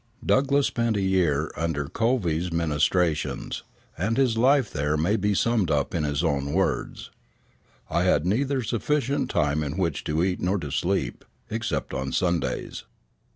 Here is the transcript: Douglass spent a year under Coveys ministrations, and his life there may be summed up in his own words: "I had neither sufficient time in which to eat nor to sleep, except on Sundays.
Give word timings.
Douglass 0.25 0.65
spent 0.65 0.97
a 0.97 1.01
year 1.01 1.51
under 1.55 1.87
Coveys 1.87 2.51
ministrations, 2.51 3.61
and 3.95 4.17
his 4.17 4.35
life 4.35 4.73
there 4.73 4.97
may 4.97 5.15
be 5.15 5.35
summed 5.35 5.69
up 5.69 5.93
in 5.93 6.05
his 6.05 6.23
own 6.23 6.53
words: 6.53 7.11
"I 7.87 8.05
had 8.05 8.25
neither 8.25 8.63
sufficient 8.63 9.29
time 9.29 9.61
in 9.61 9.77
which 9.77 10.03
to 10.05 10.23
eat 10.23 10.39
nor 10.39 10.57
to 10.57 10.71
sleep, 10.71 11.23
except 11.51 11.93
on 11.93 12.11
Sundays. 12.13 12.85